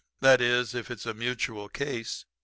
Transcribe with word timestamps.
'That 0.21 0.41
is, 0.41 0.73
if 0.73 0.89
it's 0.89 1.05
a 1.05 1.13
mutual 1.13 1.69
case. 1.69 2.25